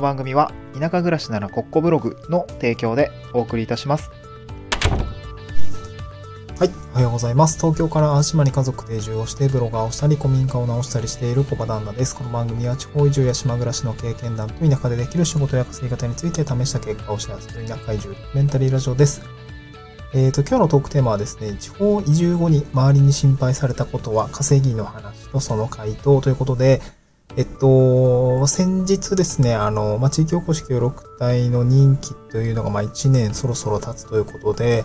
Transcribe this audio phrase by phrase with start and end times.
[0.00, 4.10] の番組は田舎暮らしならコッコブログの提供でお送りいたします。
[6.58, 6.70] はい。
[6.92, 7.58] おはようございます。
[7.58, 12.14] 東京から淡島に家族で移住をして、ブロガーをしたり、古民家を直したりしている小場旦那です。
[12.14, 19.22] この番組は地方移住や島暮らしの経験談と田舎でできる仕事や稼ぎ方について試した結果をシェアする田舎移住メンタリーラジオです。
[20.12, 26.82] えっ、と、今日のトークテーマはですね、地方移住後に周りに心配されたことは稼ぎの話とその回答ということで、
[27.36, 34.84] えっと、先日ですね、あの、まあ、地域おこし協力隊の任期というのが、まあ、1年そろそろ経つということで、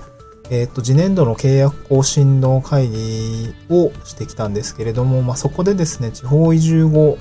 [0.52, 7.17] えっと、次年度の契約更新の会議をしてきたんですけれども、まあ、そこでですね、地方移住後、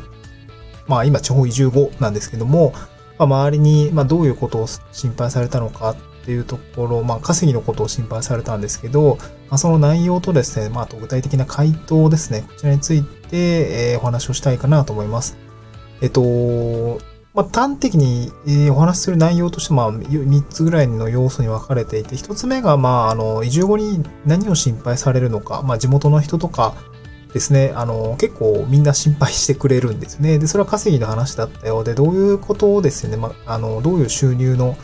[0.86, 2.72] まあ、今地方移住後なんですけども、
[3.18, 9.18] まあ、周りに、まあ、どういうことを心配されたのかっていうところ、まあ、稼ぎのことを心配されたんですけど、
[9.50, 15.36] まあ、その内容とですね、まあ、と具体的な回答ですね、こちらについて、えー、お話をしたいかなと思います。
[16.00, 16.98] えっと、
[17.34, 26.74] まあ、端的に、えお話しする内容として、まあ、3つぐらいの要素に分かれていて、1つ目が、まあ、あの、移住後に何を心配されるのか、まあ、地元の人とか
[27.34, 30.38] ですね、あの、結構みんな心配してくれるんですね。
[30.38, 34.76] で、それは稼ぎの話だったようで、どういうことをですね、まあ、あの、どういう収入の、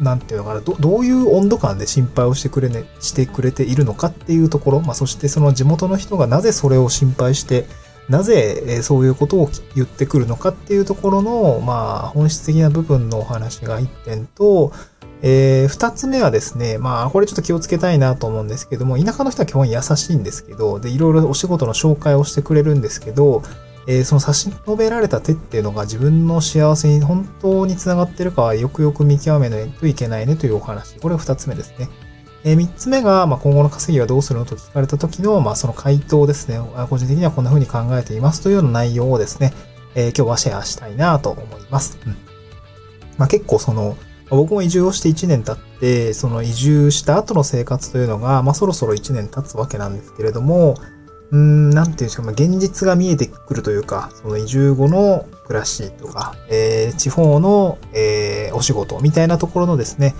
[0.00, 7.66] なんていうのかな、どどういう温度感で心配をしてくれ,、ね、してくれているのかっていうところ、まあ、そしてその地元の人がなぜそれを心配して、
[8.08, 14.72] なぜそういうことを言ってくるのかっていうところの、まあ、本質的な部分のお話が一点と、
[15.22, 23.42] えー二つ目はですね、まあ、これちょっと気をつけたいなと思うんですけども、田舎の人は基本優しいんですけど、で、いろいろお仕事の紹介をしてくれるんですけど、
[23.90, 30.96] えーその差し伸べられた手っていうのが自分の幸せに本当につながってるかはよくよく見極めないといけないねというお話。
[31.00, 31.88] これが二つ目ですね。
[32.44, 36.60] えー三つ目が、まあ、今後の稼ぎはどうするのと聞かれた時の、まあ、その回答ですね。
[36.88, 39.52] 個人的にはこんな風に考えていますというような内容をですね、
[39.96, 41.98] えー今日はシェアしたいなと思います。
[42.06, 42.16] うん。
[43.18, 43.96] まあ、結構その、
[44.30, 50.76] 僕も移住をして1年経って、その移住した後の生活というのが、まあ、そろそろ1年経つわけなんですけれども、
[51.32, 60.16] うん、なんていうんですか、まあ、現実が見えてくるというか、その移住後の暮らしとか、えー地方の、えーお仕事みたいなところのですね、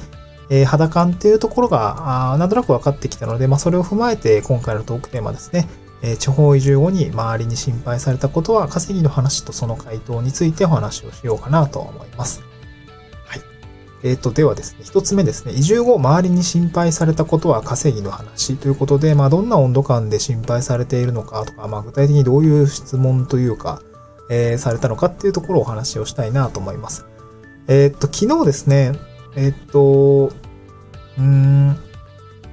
[0.51, 5.69] えー肌感っていうところが、あなんとなく分かってきたので、まあ、それを踏まえて今回のトークテーマですね、
[6.03, 12.50] えー地方移住後に周りに心配されたことは稼ぎの話とその回答についてお話をしようかなと思います。
[14.03, 23.83] えっ、と、ではですね、一つ目ですね、移住後周りに心配されたことは稼ぎの話ということで、まあ、どんな温度感で心配されているのかとか、まあ、具体的にどういう質問というか、
[24.31, 27.05] えーされたのかっていうところをお話をしたいなと思います。
[27.69, 28.93] えっ、と、昨日ですね、
[29.37, 30.33] えっ、と、
[31.19, 31.77] うん、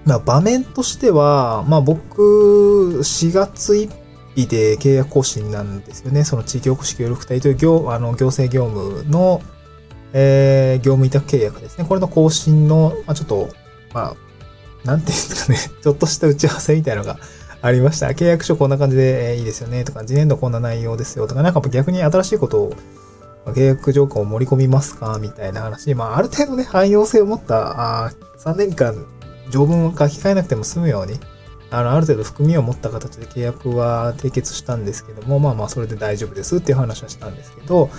[0.05, 3.89] まあ、場面としては、まあ、僕、4月1
[4.35, 6.23] 日で契約更新なんですよね。
[6.23, 9.41] その地域おこし協力隊という業あの行政業務の、
[10.13, 11.85] えー業務委託契約ですね。
[11.85, 13.49] これの更新の、まあ、ちょっと、
[13.93, 17.19] まあ、なんていうんですかね、 ちょっとした打ち合わせみたいなのが
[17.61, 18.07] ありました。
[18.07, 22.69] 契約書こんな感じで、えいいですよねとか、次年度こんな内容ですよとか、なんか逆に新しいことを、
[23.45, 25.93] まあ契約条項を盛り込みますかみたいな話。
[25.95, 29.05] まあ、ある程度ね、汎用性を持った、あ3年間
[29.49, 31.19] 条文を書き換えなくても済むように、
[31.69, 37.89] あの、ある程度含みを持った形で契約は締結したんですけども、まあまあ、それで大丈夫ですっていう話はしたんですけど、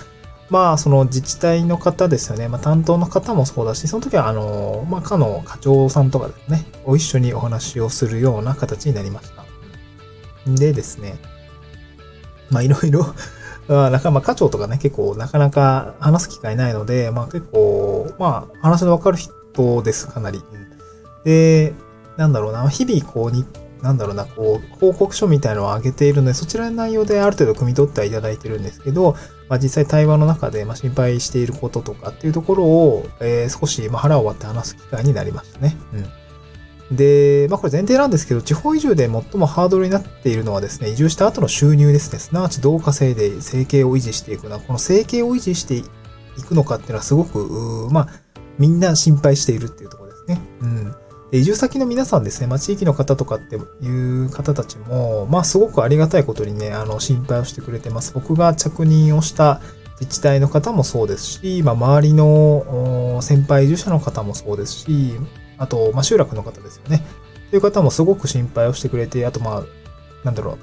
[0.49, 2.47] まあ、その自治体の方ですよね。
[2.47, 9.45] まあ、担当の方もそうだし、その時は、あの、まあ、課の課長さんとかですね、ご一緒にお話をするような形になりました。
[10.47, 11.17] でですね、
[12.49, 13.05] まあ、いろいろ、
[13.67, 20.41] ま あ、なんか、まあ、課長とかね、結構、なかなか話す機会ないので、まあ、結構、まあ、話のわかる人です、かなり。
[21.23, 21.75] で、
[22.17, 23.45] なんだろうな、日々、こう、
[23.81, 29.15] なんだろうな、こう、報告書みたいなのを上げているので、そちらの内容である程度汲み取ってはいただいてるんですけど、
[29.47, 35.77] まあ、実際対話の中で、ま、心配していることとかっていうところを、えー少し、ま、腹を割って話す機会になりましたね。
[35.93, 36.95] うん。
[36.95, 42.19] で、まあ、これ前提なんですけど、地方移住で最もハードルになっているのはですね、移住した後の収入ですね。
[42.19, 45.83] すなわちどう稼いで生計を維持していくのか、この生計を維持してい
[46.47, 48.07] くのかっていうのはすごく、まあ、
[48.57, 50.41] みんな心配しているっていうところですね。
[50.61, 50.95] うん。
[51.31, 58.13] で移住先の皆さんですね、まあ、地域の方とかっていう方たちも、まあ、すごくありがたいことにね、あの、心配をしてくれてます。
[58.13, 59.61] 僕が着任をした
[59.99, 65.13] 自治体の方もそうですし、まあ、周りの先輩移住者の方もそうですし、
[65.57, 67.05] あと、まあ、集落の方ですよね。
[67.51, 69.63] という方もすごく心配をしてくれて、あと、まあ、
[70.23, 70.57] なんだろう、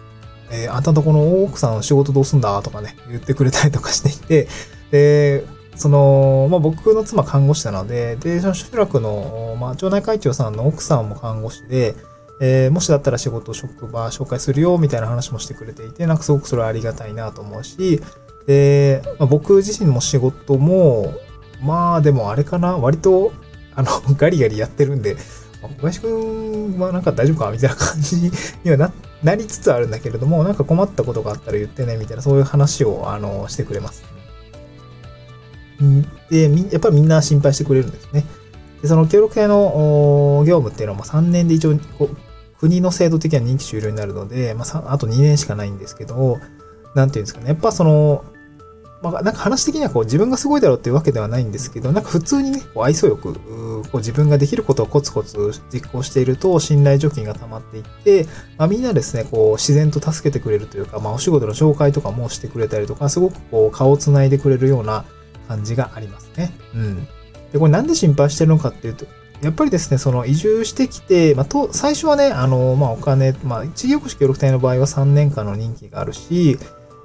[0.50, 2.62] えーあんたのこの奥さん仕事どうすんだ？
[2.62, 4.48] とかね、言ってくれたりとかしていて、
[4.90, 5.44] で、
[5.76, 11.94] その、まあ、僕の妻看護師なので、で、その集落の、まあ、町内会長さんの奥さんも看護師で、
[12.40, 18.00] えーもしだったら仕事、職場紹介するよ、みたいな話もしてくれていて、なんかすごくそれはありがたいなと思うし、
[18.46, 21.14] で、まあ、僕自身も仕事も、
[21.62, 23.32] まあでもあれかな、割と、
[23.74, 25.16] あの、 ガリガリやってるんで、
[25.62, 28.30] まあ小林くんはなんか大丈夫かみたいな感じ
[28.64, 34.15] にはな、なりつつあるんだけれども、なんか困ったことがあったら言ってね、みたいな、そういう話を、あの、してくれます。
[36.30, 38.24] で、やっぱりみんな心配してくれるんですね。
[38.82, 42.16] で、その協力隊の業務っていうのは3年で一応、こう
[42.58, 46.38] 国の制度的には任期終了になるので、まあ、あと2年しかないんですけど、
[46.94, 47.48] なんていうんですかね。
[47.48, 48.24] やっぱその、
[49.02, 53.40] まあ、なんか話的にはこう自分がすごいだろうっていうわけではないんですけど、なんか普通にね、こう愛想よく、こ
[53.94, 55.36] う自分ができることをコツコツ
[55.70, 58.26] 実行していると信頼貯金が溜まっていって、
[58.56, 65.04] まあ、みんなですね、こう自然と助けてくれるというか、まあお仕事の紹介とかもしてくれたりとか、すごくこう顔をつないでくれるような
[65.48, 66.52] 感じがありますね。
[66.74, 67.08] うん。
[67.52, 69.06] で、これなんで心配してるのかっていうと、
[69.42, 76.58] やっぱりですね、その移住してきて、まあ、と、最初はね、あの、まあ、お金、まあ、地域おこし協力隊の場合は3年間の任期があるし、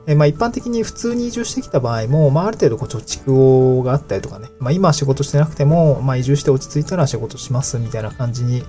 [0.08, 8.64] えまあ、一般的に普通に移住してきた場合も、まあ、ある程度こう貯蓄をがあったりとかね、まあ、今仕事してなくても、まあ、移住して落ち着いたら仕事しますみたいな感じに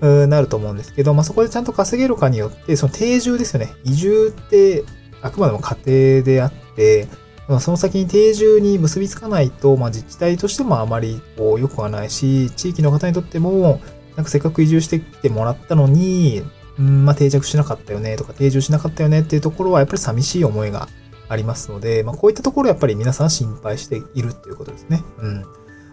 [0.00, 3.72] なると思うんですけど、まあ、そこでちゃんと稼げるかによって、その定住ですよね。
[3.84, 4.84] 移住って、
[5.20, 7.08] あくまでも家庭であって、
[7.48, 13.80] まその先に定住に結びつかないと、まあ、自治体としてもあまり良くはないし、地域の方にとっても、
[14.16, 16.42] なんかせっかく移住してきてもらったのに、
[16.78, 20.88] うんまあ、定着しなかったよねとか、定住しなかったよねっていうところはやっぱり寂しい思いが
[21.28, 25.02] ありますので、まあ、こういったところやっぱり皆さん心配しているっていうことですね。
[25.18, 25.42] うん。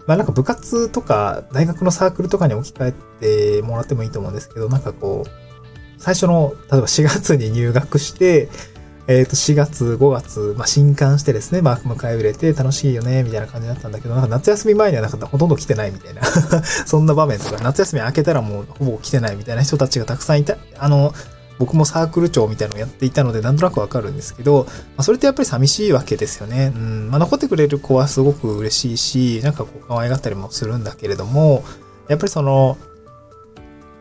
[0.07, 5.29] まあなんか部活とか大学のサークルとかに置き換えてもらってもいいと思うんですけど、なんかこう、
[5.97, 8.49] 最初の、例えば4月に入学して、
[9.07, 16.21] えっ、と、4月、5月、まあ、新刊してですね、まあ、迎え入れて楽しいよね、みたいな感じだったんだけど、なんか夏休み前にはなんかほとんど来てないみたいな、
[16.85, 21.13] そんな場面とか、夏休み明けたらもうほぼ来てないみたいな人たちがたくさんいた、あの、
[21.57, 26.73] 僕もサークル長みたいなのをやっていたので、なんとなくわかるんですけど、まあ、それってやっぱり寂しいわけですよね。
[26.75, 27.09] うん。
[27.09, 31.63] まあ、残ってくれる子はすごく嬉しいし、なんかこう可愛がったりもするんだけれども、
[32.09, 32.77] やっぱりその、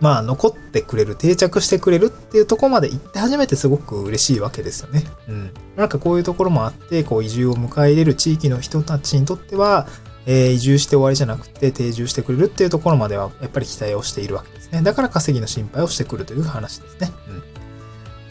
[0.05, 5.03] まあ、残ってくれる、定着してくれるっていうとこまで行って初めてすごく嬉しいわけですよね。
[5.31, 5.51] うん。
[5.77, 9.87] なんかこういうところもあって、こう移住を迎え入れる地域の人たちにとっては、
[10.27, 14.83] えー移住して終わりじゃなくて定住してくれるっていうところまではやっぱり期待をしているわけですね。
[14.83, 17.11] だから稼ぎの心配をしてくるという話ですね。
[17.29, 17.37] うん。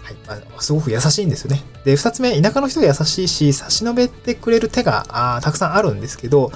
[0.04, 0.16] はい。
[0.28, 1.64] まあ、すごく優しいんですよね。
[1.86, 6.52] で、二つ目、田舎の人が優しいし、差し伸べてくれる手があたくさんあるんですけど、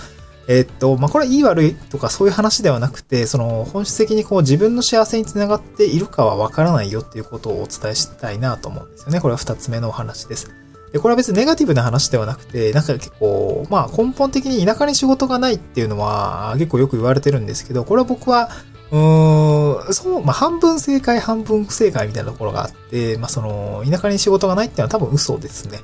[0.47, 9.19] えっと、まあ、これはいい悪いとかそういう話ではなくて、その本質的にこう自分の幸せにつながっているかはわからないよっていうことをお伝えしたいなと思うんですよね。
[9.19, 10.49] これは二つ目のお話です。
[10.93, 18.49] で、これは別にネガティブな話ではなくて、なんか結構、まあ根本的に田舎に仕事がないっていうのは結構よく言われてるんですけど、これは僕は、
[18.91, 25.81] うーん、そう、まあ半分正解、半分不正解みたいなところがあって、まあその、田舎に仕事がないっていうのは多分嘘ですね。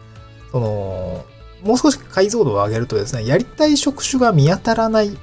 [0.53, 1.25] その、
[1.63, 5.17] もう少し解像度を上げるとですね、やりたい職種が見当たらない。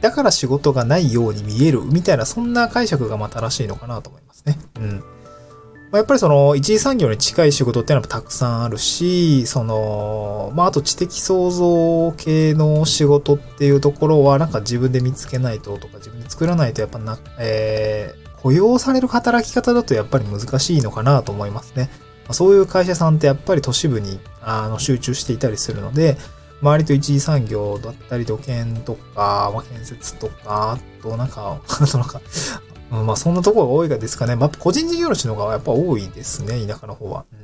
[0.00, 1.82] だから仕事がないように見える。
[1.84, 4.58] みたいな、そんな解釈がまあ正しいのかなと思いますね。
[4.76, 5.04] うん。
[5.92, 21.90] まやっぱりその、一次産業に近い仕事っていうのはたくさんあるし、その、まああと知的創造系の仕事っていうところはなんか自分で見つけないととか自分で作らないとやっぱな、えー、雇用される働き方だとやっぱり難しいのかなと思いますね。
[22.32, 26.16] そういう会社さんってやっぱり都市部にあの集中していたりするので、
[26.60, 31.60] 周りと一次産業だったり土建とか、まあ、建設とか、あとなんか、
[31.94, 32.20] なんか、
[32.92, 34.36] うんまあそんなところが多いがですかね。
[34.36, 37.24] まあ個人事業主の方がやっぱ多いですね、田舎の方は。
[37.32, 37.42] うん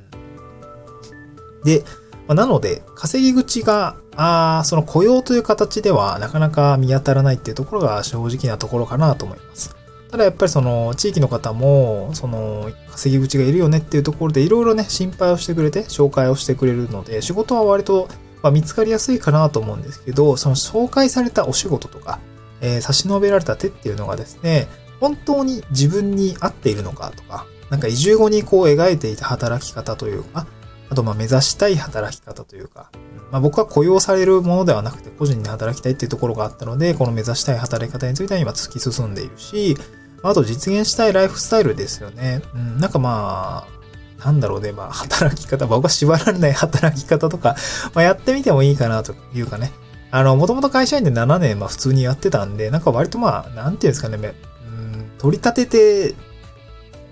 [1.64, 1.84] で、
[2.26, 9.76] まあ、なので、稼ぎ口が、あその雇用という形ではなかなか見当たらないっていうところが正直なところかなと思います。
[10.10, 18.08] ただやっぱりその地域の方も、その稼ぎ口がいるよねっていうところでいろいろね、心配をしてくれて、紹介をしてくれるので、仕事は割と、
[18.42, 22.20] まあ、見つかりやすいかなと思うんですけど、その紹介されたお仕事とか、
[22.60, 24.66] えー差し伸べられた手っていうのがですね、
[25.00, 30.46] 本当に自分に合っているのかとか、なんか移住後にこう描いていた働き方というか、
[30.90, 32.90] あとまあ目指したい働き方というか、
[33.30, 39.76] まあ僕は雇用されるものではなくて個人で働きたいっていうところがあったので、この目指したい働き方については今突き進んでいるし、
[40.22, 42.42] あと実現したいライフスタイルですよね。
[42.54, 47.56] うん、なんかまあ、なんだろうね、まあ働き方、 僕は縛られない働き方とか、
[47.94, 49.72] まあやってみてもいいかなというかね。
[50.10, 56.14] あの、もともと会社員で7年、まあ普通にやってたんで、なんか割とまあ、なんていうんですかね、うん、取り立てて、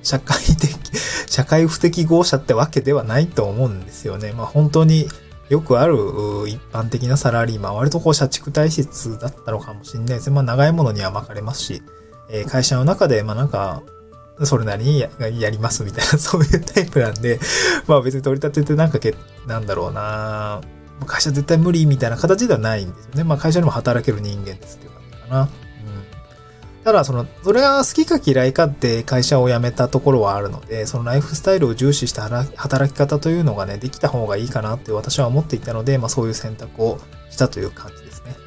[0.03, 0.77] 社会的、
[1.29, 4.33] 社会不適合者ってわけではないと思うんですよね。
[4.33, 5.09] まあ本当に
[5.49, 5.95] よくある
[6.49, 10.35] 一般的なサラリーマン、割とこう社畜体質だったのかもしれないですね。
[10.35, 11.83] まあ長いものには巻かれますし、
[12.29, 13.83] え会社の中で、まあなんか、
[14.45, 17.41] それなりにややりますみたいな、 そういうタイプなんで、
[17.87, 19.15] まあ別に取り立ててなんかけ、
[19.47, 20.61] なんだろうな
[21.07, 23.25] 会社絶対無理みたいな形ではないんですよね。
[23.25, 25.41] まあ会社にも働ける人間ですっていう感じかな。
[25.43, 25.49] うん。
[26.85, 36.99] ただ、その、それが好きか嫌いかって会社を辞めたところはあるので、そのライフスタイルを重視した働き方というのがね、できた方がいいかなって私は思っていたので、まあそういう選択を
[37.31, 38.46] したという感じですね。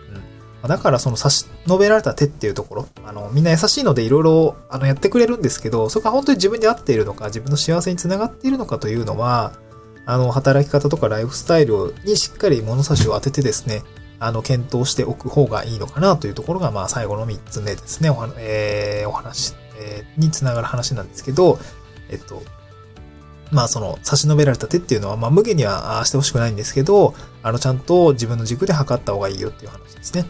[0.68, 9.54] だからその差し伸べられた手っていうところ、あの、みんな優しいのでいろいろ、あの、やってくれるんですけど、そこが本当に自分に合っているのか、自分の幸せにつながっているのかというのは、
[10.06, 13.84] あの、働き方とかライフスタイルにしっかり物差しを当ててですね、
[14.20, 21.58] あの、検討しておく方がいいのかなというところが、まあ、最後の3つ目ですね、おは、えー、お話、えー、につながる話なんですけど、
[22.10, 22.44] えっと、
[23.52, 30.26] まあ、その、差し伸べられた手っていうのは、まあ、無限にはしてほしくないんですけど、あの、ちゃんと自分の軸で測った方がいいよっていう話ですね。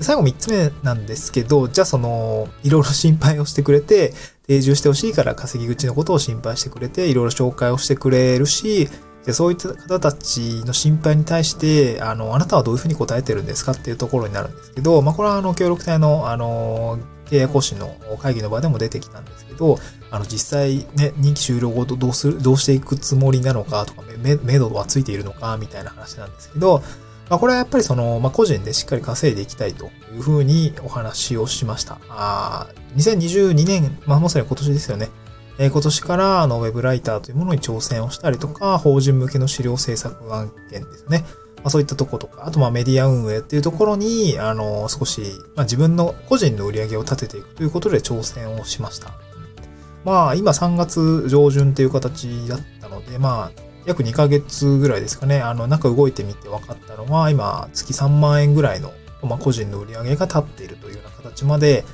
[0.00, 4.14] 最後3つ目なんですけど、じゃあその、いろいろ心配をしてくれて、
[4.46, 8.88] 定住してほしいから稼ぎ口のことを心配してくれて、いろいろ紹介をしてくれるし、
[9.24, 19.78] でそういった方たちの心配に対して、あの、あなたはどういうふうに答えてるんですかっていうところになるんですけど、まあ、これはあの、協力隊の、あの、契約更新の会議の場でも出てきたんですけど、
[20.10, 26.82] あの、実際ね、任期終了後どうする、どうしていくつもりなのかとか、め、めどはついているのかみたいな話なんですけど、
[27.28, 31.98] まあ、これはやっぱりその、まあ、個人でしっかり稼いでいきたいというふうにお話をしました。
[32.08, 35.08] あ2022年、まあ、まさに今年ですよね。
[35.58, 41.24] えー、今年からあのウェブライターというものに挑戦をしたりとか、法人向けの資料制作案件ですね。
[41.56, 45.22] まあ、そういったとことか、あとまあメディア運営っていうところに、あの、少し、
[45.56, 49.10] まあ、自分の個人の売り上げを立てていくということで挑戦をしました。
[50.04, 58.92] まあ、今3月上旬っていう形だったので、まあ、約2ヶ月ぐらいですかね、あの、なんか動いてみて分かったのは、今、月3万円ぐらいの、
[59.22, 61.84] まあ、個人の売り上げが立っているというような形まで、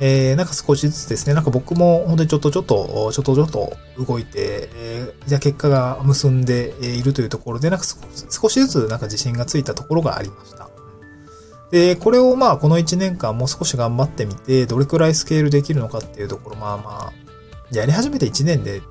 [0.00, 7.84] えー、なんか少しずつですね、なんか僕も本当にちょっとちょっと、ちょっとちょっと動いて、えー、じゃあ結果が結んでいるというところで、なんか
[8.30, 10.70] 少しずつなんか自信がついたところがありました。
[11.70, 17.12] で、これをまあこの1年間もう少し頑張ってみて、どれくらいスケールできるのかっていうところ、まあまあ、
[17.70, 18.82] やり始めて1年で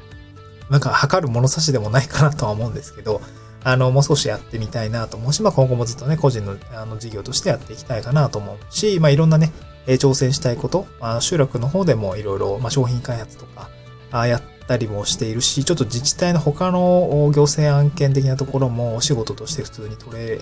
[0.72, 3.22] なんか測る物差しでもないかなとは思うんですけど、
[3.63, 9.51] あの、もう少しやってみたいなと思うし、まあ今後もずっとね、個人のあの事業としてやっていきたいかなと思うし、まあいろんなね、
[9.86, 13.70] え挑戦したいこと、まあ、集落の方でもいろいろ、まあ、商品開発とか、
[14.12, 20.40] あやったりもしているし、ちょっと自治体の他の行政案件的なところもお仕事として普通に取れ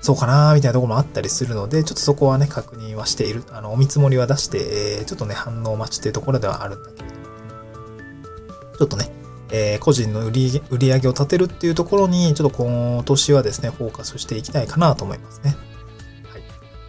[0.00, 3.44] そうかなみたいなところもあったりするので、ちょっとそこはね、確認はしている。
[3.50, 7.08] あの、お見積もりは出して、えー、ちょっとね、反応待ちっていうところではあるんだけど、
[8.78, 9.10] ちょっとね、
[9.50, 15.56] えー、個人の売り売り上げを立てるっていうところに、ちょっと今年はですね、フォーカスしていきたいかなと思いますね。
[16.32, 16.42] はい。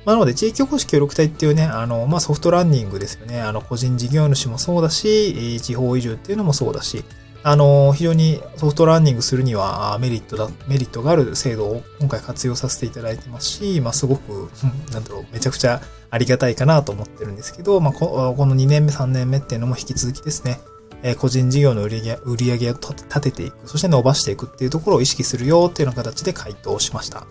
[0.06, 3.42] まあ、なので、地域おこし協力隊っていうね、あの、まあ、ソフトランニングですよね。
[3.42, 7.04] あの、個人事業主もそうだし、地方移住っていうのもそうだし、
[7.42, 14.50] あの、非常にソフトランニングするにはメリットだ、メリットがある制度を今回活用させていただいてますし、まあ、すごく、
[14.92, 20.60] なんだろう、めちゃくちゃありがたいかなと思ってるんですけど、まあ、この2年目、3年目っていうのも引き続きですね、
[21.04, 27.26] え個人事業の売り売り上げを立てていく、そして伸ばしていくっていうところを意識するよっていうような形で回答しました。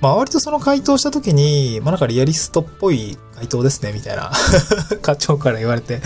[0.00, 4.32] まあ割とその回答した時に、まあなんかリアリストっぽい回答ですね、みたいな
[5.02, 6.00] 課長から言われて、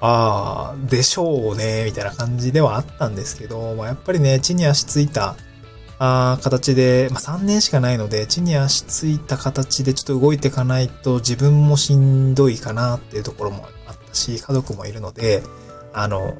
[0.00, 5.36] ああ、でしょうね、みたいな感じではあったんですけど、まあやっぱりね、地に足ついた、
[5.98, 15.44] あ形で、まあ3年しかないので、地に足ついた形でちょっと動いていかないと自分もしんどいかなっていうところもあったし、家族もいるので、
[15.96, 16.36] あの、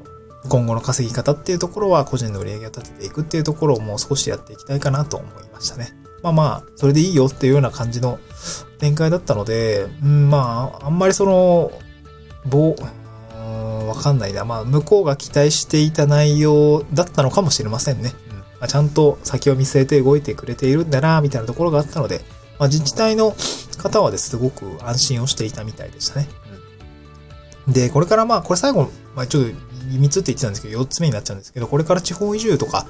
[0.49, 5.97] 今後の稼ぎ方っていうところは個人の売り上げを立てていくっていうところをもう少しやっていきたいかなと思いましたね。
[6.21, 8.19] まあまあ、それでいいよっていうような感じの
[8.77, 11.71] 展開だったので、うん、まあ、あんまりその、
[12.45, 12.75] ぼ、
[13.87, 14.45] わかんないな。
[14.45, 18.13] まあ、向こうが期待していた内容だったのかもしれませんね。
[18.29, 22.21] うんまあ、ちゃんと先を見据えて動いてくれているんだな、みたいなところがあったので、
[22.59, 23.35] まあ、自治体の
[23.79, 26.27] 方はですごく安心をしていたみたいでしたね。
[27.67, 32.85] で、これからまあ、これ最後、まあちょっと3つって言ってたんですけど、4つ目になっちゃうんですけど、これから地方移住とか、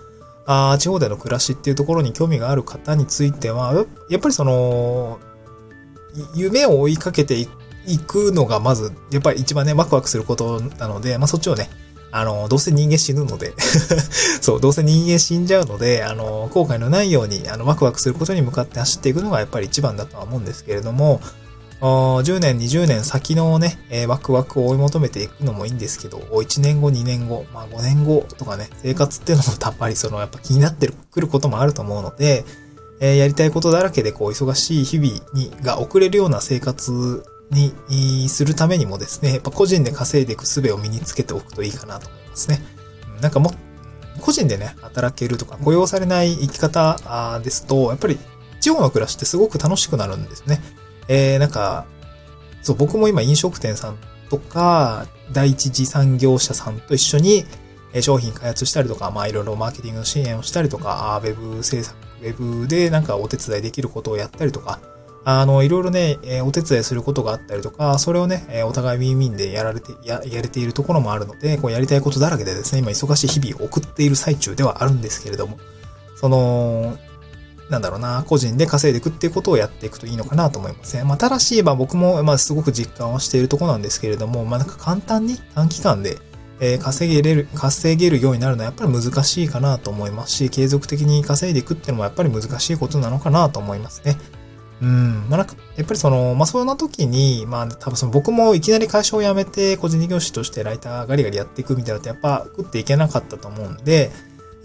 [0.46, 3.74] あ地方での暮らしっていうところに興味がある方については、
[4.10, 5.20] やっぱりその、
[6.36, 7.48] 夢を追いかけてい
[7.98, 11.70] くのがまず、やっぱり一番ね、ワクワクすることなので、まあそっちをね、
[12.12, 13.54] あの、どうせ人間死ぬので
[14.42, 21.22] そう、どうせ人間死んじゃうので、あの、後悔のないように、あの、ワクワクすることに向かって走っていくのがやっぱり一番だとは思うんですけれども、
[21.80, 32.46] 10年、20年先のね、えー、ワクワクを追い求めていくのもいいんですけど、1年後、2年後、まあ5年後とかね、生活っていうのもやっぱりその、やっぱ気になってくることもあると思うので、
[33.00, 42.60] えー、やりたいことだらけでこう、忙しい日々に、が送れるような生活にするためにもですね、やっぱ個人で稼いでいく術を身につけておくといいかなと思いますね。
[43.22, 43.54] なんかも、
[44.20, 48.18] 個人でね、働けるとか、雇用されない生き方ですと、やっぱり
[48.60, 50.60] 地方の暮らしってすごく楽しくなるんですね。
[51.08, 51.86] えー、なんか、
[52.62, 53.98] そう、僕も今飲食店さん
[54.30, 57.46] とか、第一次産業者さんと一緒に、
[58.02, 64.80] 商品開発したりとか、まあいろいろマーケティングの支援をしたりとか、ウェブ制作、ウェブでなんかお手伝いできることをやったりとか、
[65.30, 75.60] あの、いろいろね、えお手伝いすることがあったりとか、それをね、えお互いウィンウィンでやられて、や、やれているところもあるので、こうやりたいことだらけでですね、今忙しい日々を送っている最中ではあるんですけれども、
[76.16, 76.98] その、
[77.70, 81.04] なんだろうな、個人で稼いでいくっていうことをやっていくといいのかなと思いますね。
[81.04, 86.18] まあ、ただし、まあ僕も、まあすごく実感をしているところなんですけれども、まあなんか簡単に短期間で、
[86.60, 94.18] え、稼げれる、稼げるようになるのはやっぱり難しいかなと思いますし、継続的に稼いでいくっていうのもやっぱり難しいことなのかなと思いますね。
[94.82, 95.26] うん。
[95.30, 104.12] まあ、なんか、やっぱりその、まあ、そんな時に、まあ、多分その僕もいきなり会社を辞めて個人事業主としてライターガリガリやっていくみたいなとやっぱ食っていけなかったと思うんで、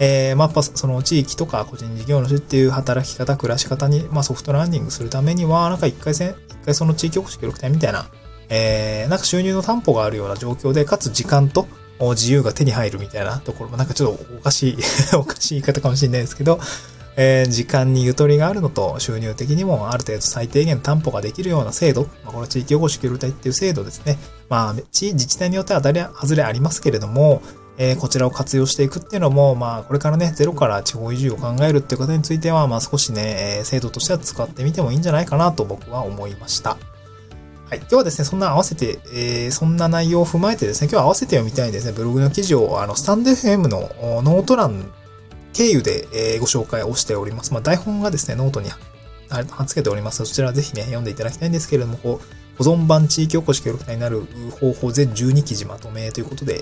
[0.05, 8.07] えー、まあ、その地域とか個人事業主っていう働き方、暮らし方に、まあ、ソフトランディングするためには、なんか一回せん、一回その地域おこし協力隊みたいな、
[8.49, 11.67] えー、なんか収入の担保があるような状況で、かつ時間と
[12.01, 14.77] 自由が手に入るみたいなところも、なんかちょっとおかしい
[15.15, 16.59] おかしい言い方かもしれないですけど、
[17.15, 24.17] えー、時間にゆとりがあるのと収入的にもある程度最低限担保ができるような制度、まあ、この地域保護支協力隊っていう制度ですね。
[24.49, 27.41] まあ、自治体によっては当たり外れありますけれども、
[27.77, 36.77] えー、こちらを活用していくっていうのも、まあ、これからね、ゼロから地方移住を考えるっていう方については、まあ、少しね、え、制度としては使ってみてもいいんじゃないかなと僕は思いました。
[37.69, 37.79] はい。
[37.79, 43.89] 今日はですね、そんな合わせて、えー、そんな内容を踏まえてですね、今日は合わせて読みたいですね、ブログの記事を、あの、 stand.fm の
[44.21, 44.91] ノート欄
[45.53, 47.53] 経由で、え、ご紹介をしております。
[47.53, 48.69] まあ、台本がですね、ノートに
[49.29, 54.21] 貼っつけておりますそちらぜひね、読んでいただきたいんですけれども、こう、保存版地域おこし協力隊になる
[54.59, 56.59] 方法全12記事まとめということで、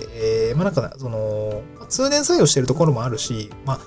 [0.50, 3.80] えー、まあなんか、その、通年採用してるところもあるし、まあ、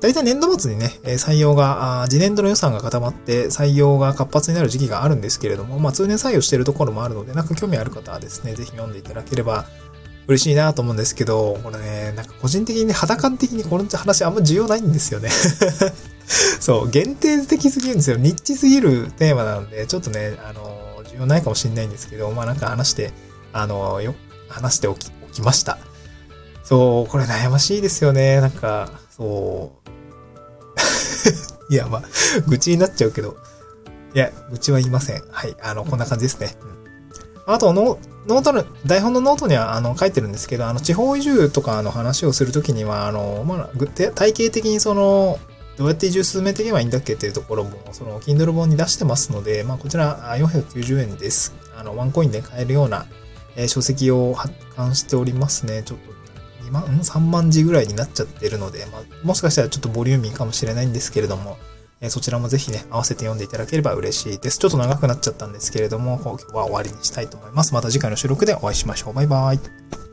[0.00, 9.66] 大体年度末にね、採用が、次年度の予算が固まって採用が活発になる時期があるんですけれども、まあ通年採用してるところもあるので、なんか興味ある方はですね、ぜひ読んでいただければ
[10.26, 15.30] 嬉しいなと思うんですけど、これね、なんか個人的に肌感的にこの話あんま重要ないんですよね
[16.60, 18.16] そう、限定的すぎるんですよ。
[18.16, 23.12] ニッチすぎるテーマなんで、ちょっとね、あの、重要ないかもしれないんですけど、まあなんか話して、
[23.52, 24.14] あの、よ、
[24.48, 25.78] 話しておき、おきました。
[26.64, 28.40] そう、これ悩ましいですよね。
[28.40, 29.88] なんか、そう。
[31.72, 32.02] いや、まあ、
[32.46, 33.36] 愚痴になっちゃうけど、
[34.14, 35.22] いや、愚痴は言いません。
[35.30, 36.56] はい、あの、こんな感じですね。
[36.62, 36.76] うん
[37.46, 45.38] あとノ、ノートの、台本のノートにはあの書いてるんですけど、あの、地方移住とかの話をするときには、あの、まあ、体系的にその、
[45.76, 51.54] どうやって移住進めていけばいいんだっけっていうところも、その、Kindle 本に出してますので、まあ、こちら490円です。
[51.76, 53.06] あの、ワンコインで買えるような、
[53.56, 55.82] え、書籍を発刊しておりますね。
[55.82, 56.16] ちょっと、
[56.66, 61.58] 2万、3万字ぐらいになっちゃってるので、まあ、もしかしたらちょっとボリューミーかもしれないんですけれども、
[62.00, 64.58] えそちらもぜひね、合わせて読んでいただければ嬉しいです。
[64.58, 67.72] ちょっと長くなっちゃったんですけれども、今日は終わりにしたいと思います。
[67.72, 69.14] また次回の収録でお会いしましょう。
[69.14, 70.05] バイバイ。